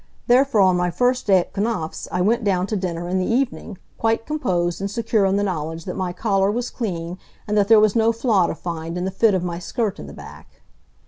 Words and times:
Therefore 0.25 0.61
on 0.61 0.77
my 0.77 0.89
first 0.89 1.27
day 1.27 1.41
at 1.41 1.53
Knapf's 1.53 2.07
I 2.11 2.21
went 2.21 2.43
down 2.43 2.65
to 2.65 2.75
dinner 2.75 3.07
in 3.07 3.19
the 3.19 3.27
evening, 3.31 3.77
quite 3.99 4.25
composed 4.25 4.81
and 4.81 4.89
secure 4.89 5.25
in 5.25 5.35
the 5.35 5.43
knowledge 5.43 5.85
that 5.85 5.95
my 5.95 6.11
collar 6.11 6.49
was 6.49 6.71
clean 6.71 7.19
and 7.47 7.55
that 7.55 7.67
there 7.67 7.79
was 7.79 7.95
no 7.95 8.11
flaw 8.11 8.47
to 8.47 8.55
find 8.55 8.97
in 8.97 9.05
the 9.05 9.11
fit 9.11 9.35
of 9.35 9.43
my 9.43 9.59
skirt 9.59 9.99
in 9.99 10.07
the 10.07 10.13
back. 10.13 10.61